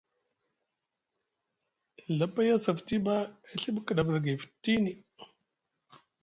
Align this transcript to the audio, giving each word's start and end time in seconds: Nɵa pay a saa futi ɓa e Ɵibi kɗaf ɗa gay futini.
Nɵa 2.09 2.25
pay 2.33 2.49
a 2.53 2.57
saa 2.63 2.77
futi 2.77 2.95
ɓa 3.05 3.15
e 3.51 3.53
Ɵibi 3.61 3.79
kɗaf 3.87 4.07
ɗa 4.13 4.17
gay 4.25 4.37
futini. 4.41 4.91